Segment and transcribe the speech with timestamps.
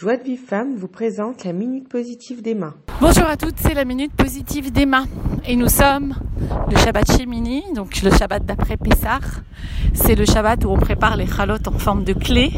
[0.00, 2.72] Joie de Vive Femme vous présente la Minute Positive d'Emma.
[3.02, 5.04] Bonjour à toutes, c'est la Minute Positive d'Emma.
[5.44, 6.14] Et nous sommes
[6.70, 9.20] le Shabbat Shemini, donc le Shabbat d'après Pessah.
[9.92, 12.52] C'est le Shabbat où on prépare les chalotes en forme de clés.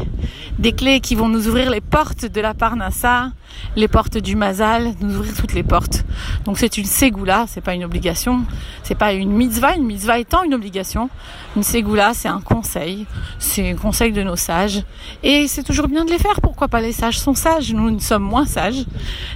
[0.57, 3.31] Des clés qui vont nous ouvrir les portes de la Parnassa,
[3.75, 6.05] les portes du Mazal, nous ouvrir toutes les portes.
[6.45, 8.45] Donc c'est une ségoula, c'est pas une obligation,
[8.83, 11.09] c'est pas une mitzvah, une mitzvah étant une obligation.
[11.55, 13.05] Une ségoula, c'est un conseil,
[13.39, 14.83] c'est un conseil de nos sages.
[15.23, 17.99] Et c'est toujours bien de les faire, pourquoi pas les sages sont sages, nous, nous
[17.99, 18.85] sommes moins sages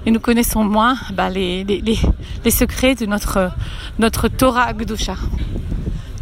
[0.05, 1.65] et nous connaissons moins bah, les,
[2.49, 3.51] secrets de notre,
[3.99, 5.15] notre Torah Agdusha.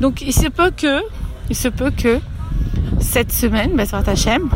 [0.01, 1.01] Donc il se peut que,
[1.49, 2.19] il se peut que
[2.99, 4.49] cette semaine, Bezrat Hashem,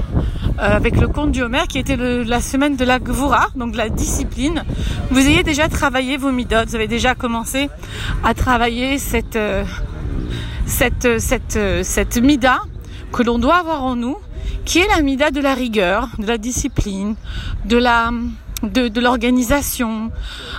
[0.60, 3.77] euh, avec le compte du Homer qui était la semaine de la Gvura, donc de
[3.77, 4.63] la discipline,
[5.10, 7.70] vous ayez déjà travaillé vos midot, vous avez déjà commencé
[8.24, 9.63] à travailler cette, euh,
[10.66, 12.60] cette, cette, euh, cette mida
[13.13, 14.18] que l'on doit avoir en nous,
[14.66, 17.16] qui est la mida de la rigueur, de la discipline,
[17.66, 18.12] de la
[18.63, 20.12] de, de l'organisation.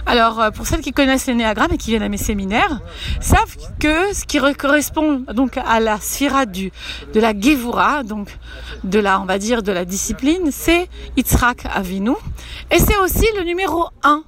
[0.07, 2.81] Alors, euh, pour celles qui connaissent l'énéagramme et qui viennent à mes séminaires,
[3.21, 6.73] savent que ce qui correspond donc à la sphira du,
[7.13, 8.39] de la Gevura, donc
[8.85, 12.13] de la, on va dire, de la discipline, c'est Yitzhak Avinu.
[12.71, 14.23] Et c'est aussi le numéro 1.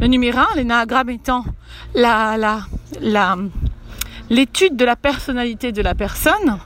[0.00, 1.44] Le numéro 1, l'énéagramme étant
[1.94, 2.62] la, la,
[3.00, 3.36] la,
[4.28, 6.58] l'étude de la personnalité de la personne,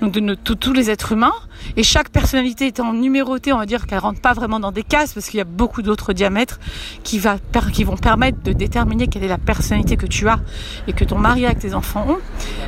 [0.00, 1.32] donc de tous les êtres humains,
[1.76, 5.14] et chaque personnalité étant numérotée, on va dire qu'elle rentre pas vraiment dans des cases
[5.14, 6.58] parce qu'il y a beaucoup d'autres diamètres
[7.02, 10.38] qui, vont permettre de déterminer quelle est la personnalité que tu as
[10.86, 12.18] et que ton mari avec tes enfants ont.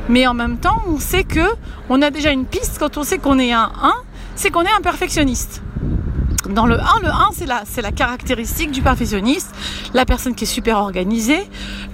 [0.09, 1.47] Mais en même temps, on sait que
[1.89, 3.93] on a déjà une piste quand on sait qu'on est un 1,
[4.35, 5.63] c'est qu'on est un perfectionniste.
[6.49, 9.55] Dans le 1, le 1, c'est la, c'est la caractéristique du perfectionniste,
[9.93, 11.43] la personne qui est super organisée.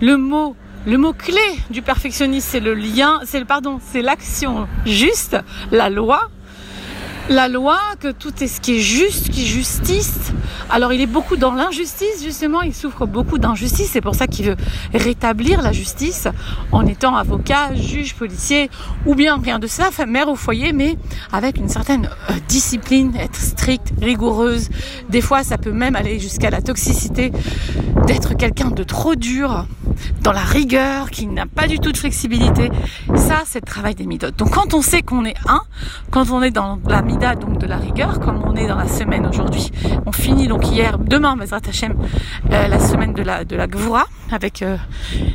[0.01, 0.55] Le mot
[0.87, 1.41] le mot clé
[1.71, 5.37] du perfectionniste, c'est le lien, c'est le pardon, c'est l'action juste,
[5.71, 6.31] la loi
[7.31, 10.33] la loi, que tout est ce qui est juste, qui justice.
[10.69, 14.47] Alors il est beaucoup dans l'injustice, justement, il souffre beaucoup d'injustice, c'est pour ça qu'il
[14.47, 14.57] veut
[14.93, 16.29] rétablir la justice
[16.71, 18.71] en étant avocat, juge, policier,
[19.07, 20.97] ou bien rien de ça, mère au foyer, mais
[21.33, 24.69] avec une certaine euh, discipline, être stricte, rigoureuse.
[25.09, 27.33] Des fois, ça peut même aller jusqu'à la toxicité,
[28.07, 29.67] d'être quelqu'un de trop dur,
[30.23, 32.71] dans la rigueur, qui n'a pas du tout de flexibilité.
[33.15, 34.37] Ça, c'est le travail des midotes.
[34.37, 35.63] Donc quand on sait qu'on est un,
[36.11, 37.03] quand on est dans la
[37.35, 39.71] donc de la rigueur, comme on est dans la semaine aujourd'hui.
[40.07, 41.95] On finit donc hier, demain, Bezrat Hashem,
[42.51, 44.77] euh, la semaine de la de la Gvura avec euh,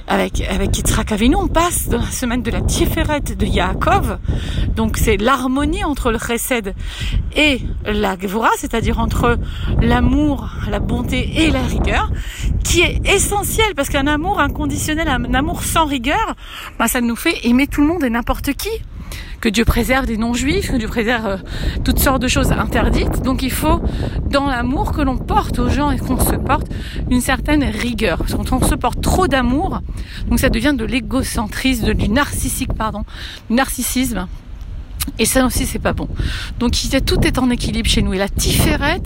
[0.08, 1.36] avec avec Yitzhak Avinu.
[1.36, 4.18] On passe dans la semaine de la Tiferet de Yaakov.
[4.76, 6.74] Donc c'est l'harmonie entre le Chesed
[7.36, 9.38] et la Gvura, c'est-à-dire entre
[9.82, 12.12] l'amour, la bonté et la rigueur,
[12.70, 16.36] qui est essentiel parce qu'un amour inconditionnel, un amour sans rigueur,
[16.78, 18.70] bah, ça nous fait aimer tout le monde et n'importe qui
[19.42, 21.38] que Dieu préserve des non-juifs, que Dieu préserve euh,
[21.84, 23.24] toutes sortes de choses interdites.
[23.24, 23.82] Donc il faut,
[24.30, 26.68] dans l'amour que l'on porte aux gens et qu'on se porte,
[27.10, 28.20] une certaine rigueur.
[28.20, 29.80] Parce que quand on se porte trop d'amour,
[30.28, 33.04] donc ça devient de l'égocentrisme, du narcissique, pardon,
[33.50, 34.28] du narcissisme.
[35.18, 36.08] Et ça aussi, c'est pas bon.
[36.60, 36.74] Donc,
[37.06, 38.14] tout est en équilibre chez nous.
[38.14, 39.02] Et la Tiferet,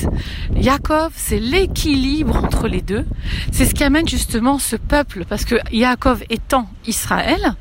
[0.56, 3.06] Yaakov, c'est l'équilibre entre les deux.
[3.52, 7.56] C'est ce qui amène justement ce peuple, parce que Yaakov étant Israël,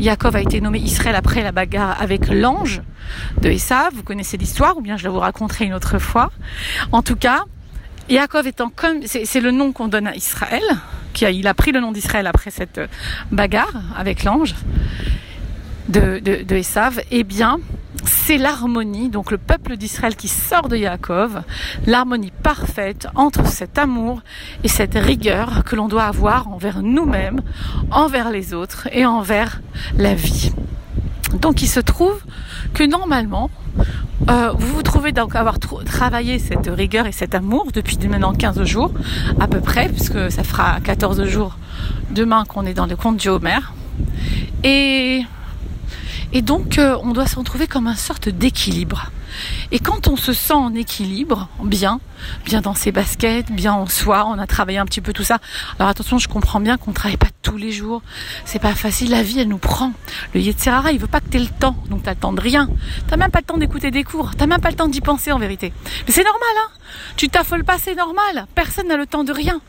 [0.00, 2.82] Yaakov a été nommé Israël après la bagarre avec l'ange
[3.40, 3.94] de Esav.
[3.94, 6.32] Vous connaissez l'histoire, ou bien je la vous raconterai une autre fois.
[6.92, 7.44] En tout cas,
[8.08, 10.62] Yaakov étant comme, c'est le nom qu'on donne à Israël,
[11.12, 12.80] qui a, il a pris le nom d'Israël après cette
[13.30, 14.54] bagarre avec l'ange
[15.88, 17.60] de, de, de Esav, eh bien,
[18.26, 21.42] c'est l'harmonie, donc le peuple d'Israël qui sort de Yaakov,
[21.86, 24.22] l'harmonie parfaite entre cet amour
[24.62, 27.42] et cette rigueur que l'on doit avoir envers nous-mêmes,
[27.90, 29.60] envers les autres et envers
[29.98, 30.52] la vie.
[31.38, 32.18] Donc il se trouve
[32.72, 33.50] que normalement,
[34.30, 38.64] euh, vous vous trouvez donc avoir travaillé cette rigueur et cet amour depuis maintenant 15
[38.64, 38.92] jours
[39.38, 41.58] à peu près, puisque ça fera 14 jours
[42.10, 43.58] demain qu'on est dans le compte du Homer.
[44.62, 45.24] Et
[46.34, 49.12] et donc, euh, on doit s'en trouver comme une sorte d'équilibre.
[49.70, 52.00] Et quand on se sent en équilibre, bien,
[52.44, 55.38] bien dans ses baskets, bien en soi, on a travaillé un petit peu tout ça.
[55.78, 58.02] Alors attention, je comprends bien qu'on ne travaille pas tous les jours.
[58.44, 59.92] C'est pas facile, la vie elle nous prend.
[60.34, 62.68] Le Yetzirara, il veut pas que tu aies le temps, donc temps de rien.
[63.08, 65.32] T'as même pas le temps d'écouter des cours, t'as même pas le temps d'y penser
[65.32, 65.72] en vérité.
[66.06, 66.70] Mais c'est normal, hein
[67.16, 68.46] Tu t'affoles pas, c'est normal.
[68.54, 69.60] Personne n'a le temps de rien.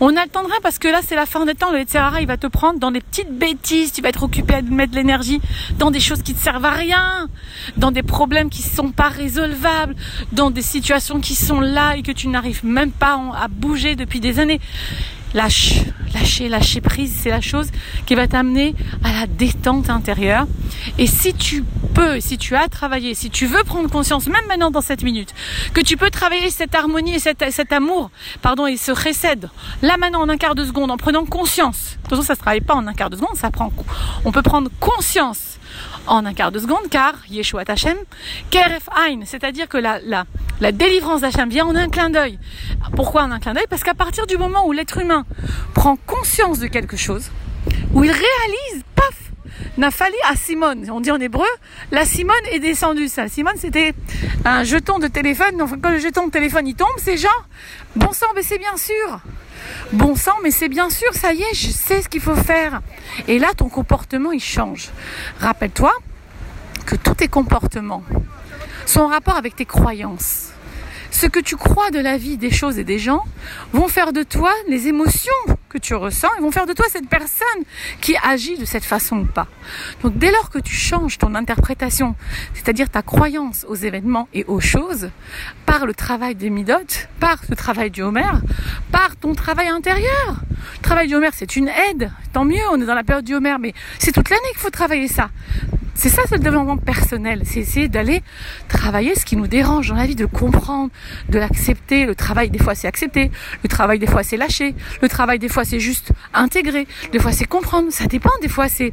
[0.00, 1.70] On a le temps de rien parce que là c'est la fin des temps.
[1.70, 4.62] Le Yetzirara, il va te prendre dans des petites bêtises, tu vas être occupé à
[4.62, 5.40] mettre de l'énergie
[5.78, 7.28] dans des choses qui te servent à rien,
[7.76, 9.94] dans des problèmes qui sont pas résolvables,
[10.32, 14.20] dans des situations qui sont là et que tu n'arrives même pas à bouger depuis
[14.20, 14.60] des années.
[15.34, 15.80] lâche,
[16.14, 17.70] lâcher, lâcher prise, c'est la chose
[18.06, 20.46] qui va t'amener à la détente intérieure.
[20.98, 21.64] Et si tu
[21.94, 25.34] peux, si tu as travaillé, si tu veux prendre conscience, même maintenant dans cette minute,
[25.72, 28.10] que tu peux travailler cette harmonie et cet, amour,
[28.42, 29.48] pardon, et ce récède,
[29.82, 31.98] là maintenant en un quart de seconde, en prenant conscience.
[32.08, 33.72] Façon, ça ne se travaille pas en un quart de seconde, ça prend,
[34.24, 35.58] on peut prendre conscience
[36.06, 37.96] en un quart de seconde, car Yeshua Tachem,
[38.50, 42.38] Keref Ein, c'est-à-dire que la, délivrance d'Hachem vient en un clin d'œil.
[42.96, 43.66] Pourquoi en un clin d'œil?
[43.68, 45.24] Parce qu'à partir du moment où l'être humain
[45.74, 47.30] prend conscience de quelque chose,
[47.92, 49.24] où il réalise, paf,
[49.76, 50.88] Nafali à Simone.
[50.90, 51.46] On dit en hébreu,
[51.90, 53.08] la Simone est descendue.
[53.08, 53.94] Ça, Simone, c'était
[54.44, 55.60] un jeton de téléphone.
[55.60, 57.48] Enfin, quand le jeton de téléphone il tombe, c'est genre,
[57.96, 59.20] bon sang, mais c'est bien sûr.
[59.92, 62.80] Bon sang, mais c'est bien sûr, ça y est, je sais ce qu'il faut faire.
[63.28, 64.90] Et là, ton comportement, il change.
[65.38, 65.92] Rappelle-toi
[66.86, 68.02] que tous tes comportements
[68.86, 70.50] sont en rapport avec tes croyances
[71.14, 73.24] ce que tu crois de la vie, des choses et des gens
[73.72, 75.32] vont faire de toi les émotions
[75.74, 77.64] que tu ressens et vont faire de toi cette personne
[78.00, 79.48] qui agit de cette façon ou pas.
[80.02, 82.14] Donc dès lors que tu changes ton interprétation,
[82.54, 85.10] c'est-à-dire ta croyance aux événements et aux choses,
[85.66, 88.30] par le travail des midotes, par le travail du Homer,
[88.92, 90.36] par ton travail intérieur.
[90.76, 92.12] Le travail du Homer, c'est une aide.
[92.32, 94.70] Tant mieux, on est dans la période du Homer, mais c'est toute l'année qu'il faut
[94.70, 95.30] travailler ça.
[95.94, 97.42] C'est ça, c'est le développement personnel.
[97.44, 98.22] C'est essayer d'aller
[98.68, 100.90] travailler ce qui nous dérange dans la vie, de comprendre,
[101.28, 102.04] de l'accepter.
[102.04, 103.30] Le travail, des fois, c'est accepter.
[103.62, 104.74] Le travail, des fois, c'est lâcher.
[105.00, 106.86] Le travail, des fois, c'est juste intégrer.
[107.12, 107.88] Des fois, c'est comprendre.
[107.90, 108.30] Ça dépend.
[108.42, 108.92] Des fois, c'est,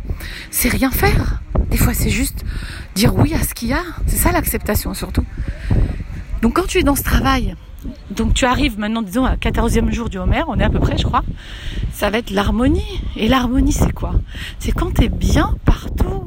[0.51, 1.41] c'est rien faire.
[1.69, 2.43] Des fois, c'est juste
[2.95, 3.83] dire oui à ce qu'il y a.
[4.05, 5.25] C'est ça l'acceptation, surtout.
[6.41, 7.55] Donc, quand tu es dans ce travail,
[8.11, 10.97] donc tu arrives maintenant, disons, à 14e jour du Homer, on est à peu près,
[10.97, 11.23] je crois,
[11.93, 13.01] ça va être l'harmonie.
[13.15, 14.13] Et l'harmonie, c'est quoi?
[14.59, 16.20] C'est quand tu es bien partout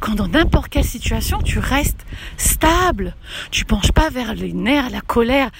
[0.00, 2.06] quand dans n'importe quelle situation, tu restes
[2.36, 3.14] stable.
[3.50, 5.50] Tu penches pas vers les nerfs, la colère,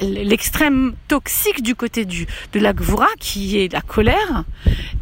[0.00, 4.44] l'extrême toxique du côté du, de la gvura, qui est la colère,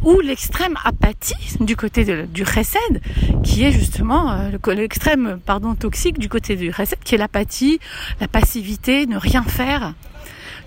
[0.02, 3.00] ou l'extrême apathie du côté du chesed,
[3.43, 7.81] qui est justement euh, l'extrême, pardon, toxique du côté du chesed, qui est l'apathie,
[8.20, 9.94] la passivité, ne rien faire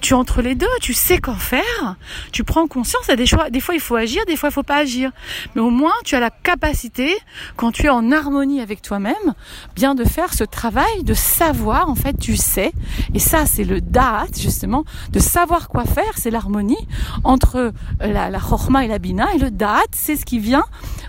[0.04, 1.96] tu entre les deux, tu sais qu'en faire,
[2.34, 5.12] tu prends conscience, des des fois il faut agir, des fois il faut pas agir.
[5.56, 7.16] Mais au moins tu as la capacité,
[7.56, 9.34] quand tu es en harmonie avec toi-même,
[9.76, 12.74] bien de faire ce travail, de savoir, en fait tu sais,
[13.14, 14.84] et ça c'est le da'at justement,
[15.14, 16.86] de savoir quoi faire, c'est l'harmonie
[17.24, 17.72] entre euh,
[18.02, 20.66] la, la chorma et la bina, et le da'at c'est ce qui vient,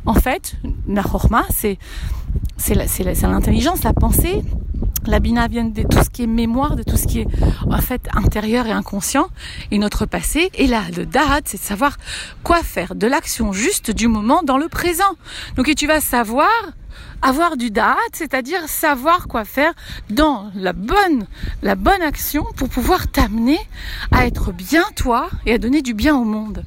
[0.06, 0.54] en fait,
[0.86, 1.78] la chorma c'est
[2.56, 2.74] c'est
[3.22, 4.42] l'intelligence, la pensée,
[5.06, 7.28] la bina vient de tout ce qui est mémoire, de tout ce qui est
[7.68, 9.28] en fait intérieur et inconscient
[9.70, 10.50] et notre passé.
[10.54, 11.96] Et là, le da'at, c'est de savoir
[12.42, 15.14] quoi faire de l'action juste du moment dans le présent.
[15.56, 16.50] Donc et tu vas savoir
[17.22, 19.72] avoir du da'at, c'est-à-dire savoir quoi faire
[20.10, 21.26] dans la bonne,
[21.62, 23.58] la bonne action pour pouvoir t'amener
[24.10, 26.64] à être bien toi et à donner du bien au monde.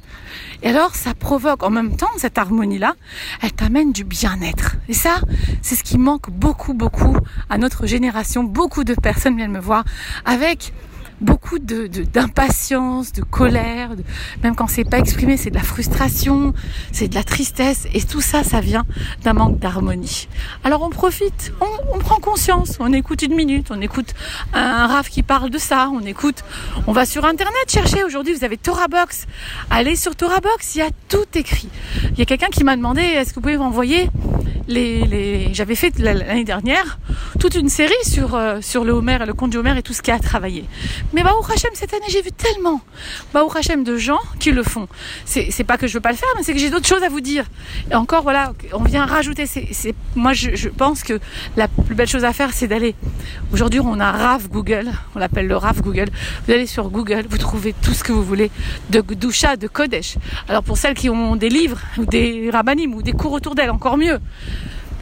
[0.62, 2.94] Et alors, ça provoque en même temps, cette harmonie-là,
[3.42, 4.76] elle t'amène du bien-être.
[4.88, 5.20] Et ça,
[5.62, 7.16] c'est ce qui manque beaucoup, beaucoup
[7.48, 8.42] à notre génération.
[8.42, 9.84] Beaucoup de personnes viennent me voir
[10.24, 10.72] avec
[11.20, 13.90] beaucoup de, d'impatience, de, colère,
[14.42, 16.54] même quand c'est pas exprimé, c'est de la frustration,
[16.92, 18.86] c'est de la tristesse, et tout ça, ça vient
[19.22, 20.28] d'un manque d'harmonie.
[20.64, 21.52] Alors on profite,
[21.92, 24.14] on, prend conscience, on écoute une minute, on écoute
[24.54, 26.44] un, raf qui parle de ça, on écoute,
[26.86, 28.04] on va sur internet chercher.
[28.04, 29.26] Aujourd'hui, vous avez Torah Box,
[29.70, 31.68] allez sur Torah Box, il y a tout écrit.
[32.12, 34.08] Il y a quelqu'un qui m'a demandé, est-ce que vous pouvez m'envoyer
[34.68, 36.98] j'avais fait l'année dernière
[37.40, 39.92] toute une série sur euh, sur le Homer et le conte du Homer et tout
[39.92, 40.64] ce qu'il a travaillé.
[41.12, 42.80] Mais Baruch Hashem, cette année, j'ai vu tellement
[43.32, 44.88] Baruch Hashem de gens qui le font.
[45.24, 47.08] C'est, pas que je veux pas le faire, mais c'est que j'ai d'autres choses à
[47.08, 47.44] vous dire.
[47.90, 49.44] Et encore, voilà, on vient rajouter.
[50.16, 51.18] Moi, je, pense que
[51.56, 52.94] la plus belle chose à faire, c'est d'aller.
[53.52, 54.90] Aujourd'hui, on a RAV Google.
[55.14, 56.08] On l'appelle le RAV Google.
[56.46, 58.50] Vous allez sur Google, vous trouvez tout ce que vous voulez
[58.90, 60.16] de Doucha, de Kodesh.
[60.48, 63.70] Alors, pour celles qui ont des livres, ou des rabbinim, ou des cours autour d'elles,
[63.70, 64.18] encore mieux.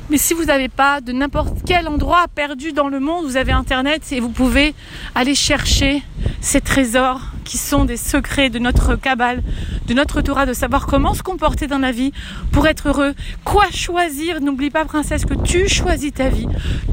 [0.08, 3.50] Mais si vous n'avez pas de n'importe quel endroit perdu dans le monde, vous avez
[3.50, 4.72] Internet et vous pouvez
[5.16, 6.02] aller chercher
[6.40, 9.42] ces trésors qui sont des secrets de notre cabale,
[9.88, 12.12] de notre Torah, de savoir comment se comporter dans la vie
[12.52, 13.14] pour être heureux.
[13.44, 14.40] Quoi choisir?
[14.40, 16.46] N'oublie pas, princesse, que tu choisis ta vie.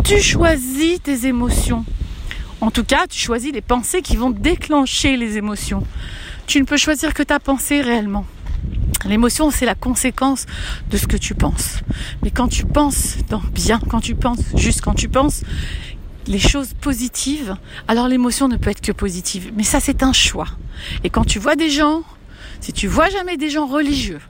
[0.03, 1.86] Tu choisis tes émotions.
[2.62, 5.84] En tout cas, tu choisis les pensées qui vont déclencher les émotions.
[6.48, 8.25] Tu ne peux choisir que ta pensée réellement.
[9.06, 10.46] L'émotion, c'est la conséquence
[10.90, 11.80] de ce que tu penses.
[12.22, 13.18] Mais quand tu penses
[13.54, 15.44] bien, quand tu penses juste quand tu penses
[16.28, 17.56] les choses positives,
[17.88, 19.52] alors l'émotion ne peut être que positive.
[19.56, 20.48] Mais ça, c'est un choix.
[21.04, 22.04] Et quand tu vois des gens,
[22.62, 24.22] si tu vois jamais des gens religieux,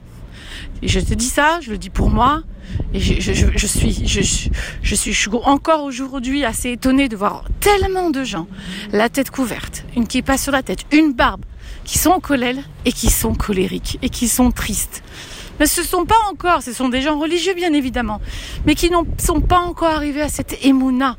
[0.82, 2.42] Et je te dis ça, je le dis pour moi.
[2.92, 8.46] Et je, suis, suis, encore aujourd'hui assez étonnée de voir tellement de gens,
[8.92, 11.44] la tête couverte, une qui passe sur la tête, une barbe,
[11.84, 15.02] qui sont en colère et qui sont colériques et qui sont tristes.
[15.60, 18.20] Mais ce sont pas encore, ce sont des gens religieux bien évidemment,
[18.66, 21.16] mais qui ne sont pas encore arrivés à cette émouna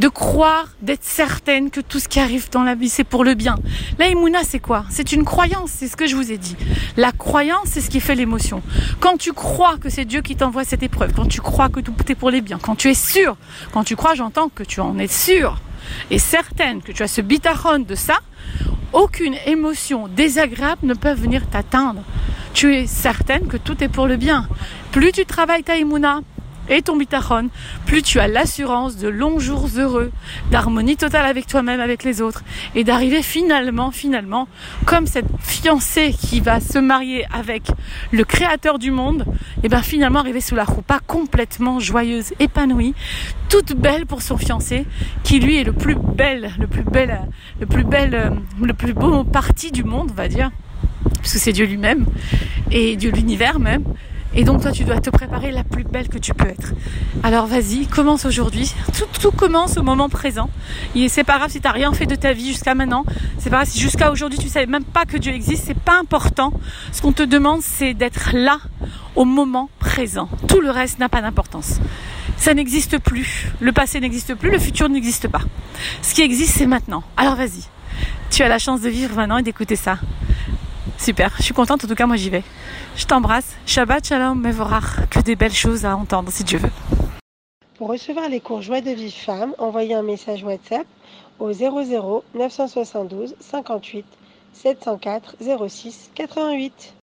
[0.00, 3.34] de croire, d'être certaine que tout ce qui arrive dans la vie, c'est pour le
[3.34, 3.56] bien.
[3.98, 4.86] La émouna, c'est quoi?
[4.88, 6.56] C'est une croyance, c'est ce que je vous ai dit.
[6.96, 8.62] La croyance, c'est ce qui fait l'émotion.
[8.98, 11.92] Quand tu crois que c'est Dieu qui t'envoie cette épreuve, quand tu crois que tout
[12.08, 13.36] est pour les biens, quand tu es sûr,
[13.72, 15.60] quand tu crois, j'entends que tu en es sûr
[16.10, 18.20] et certaine que tu as ce bitachon de ça,
[18.94, 22.02] aucune émotion désagréable ne peut venir t'atteindre.
[22.54, 24.48] Tu es certaine que tout est pour le bien.
[24.92, 26.20] Plus tu travailles ta émouna,
[26.70, 27.50] et ton bitachon,
[27.84, 30.10] plus tu as l'assurance de longs jours heureux,
[30.50, 32.42] d'harmonie totale avec toi-même, avec les autres,
[32.74, 34.48] et d'arriver finalement, finalement,
[34.86, 37.64] comme cette fiancée qui va se marier avec
[38.12, 39.26] le créateur du monde,
[39.62, 42.94] et bien finalement arriver sous la roupa complètement joyeuse, épanouie,
[43.48, 44.86] toute belle pour son fiancé,
[45.24, 47.20] qui lui est le plus bel, le plus bel,
[47.58, 48.30] le plus euh,
[48.62, 50.50] le plus beau parti du monde, on va dire,
[51.20, 52.06] puisque c'est Dieu lui-même,
[52.70, 53.82] et Dieu l'univers même.
[54.34, 56.72] Et donc toi, tu dois te préparer la plus belle que tu peux être.
[57.24, 58.72] Alors vas-y, commence aujourd'hui.
[59.20, 60.48] Tout, commence au moment présent.
[60.94, 63.04] Et c'est pas grave si t'as rien fait de ta vie jusqu'à maintenant.
[63.38, 65.64] C'est pas grave si jusqu'à aujourd'hui tu savais même pas que Dieu existe.
[65.66, 66.52] C'est pas important.
[66.92, 68.58] Ce qu'on te demande, c'est d'être là
[69.16, 70.28] au moment présent.
[70.46, 71.80] Tout le reste n'a pas d'importance.
[72.36, 73.48] Ça n'existe plus.
[73.58, 74.50] Le passé n'existe plus.
[74.50, 75.42] Le futur n'existe pas.
[76.02, 77.02] Ce qui existe, c'est maintenant.
[77.16, 77.64] Alors vas-y.
[78.30, 79.98] Tu as la chance de vivre maintenant et d'écouter ça.
[80.98, 82.42] Super, je suis contente, en tout cas moi j'y vais.
[82.96, 83.56] Je t'embrasse.
[83.66, 85.08] Shabbat Shalom Mevorach.
[85.10, 86.70] Que des belles choses à entendre si Dieu veut.
[87.76, 90.86] Pour recevoir les cours Joie de vie femme, envoyez un message WhatsApp
[91.38, 94.04] au 00 972 58
[94.52, 95.36] 704
[95.68, 96.94] 06 88.